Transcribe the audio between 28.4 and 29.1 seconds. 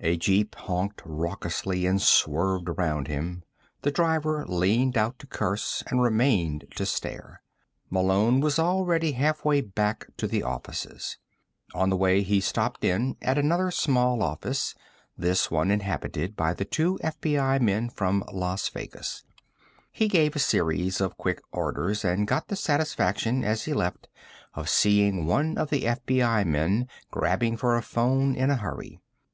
a hurry.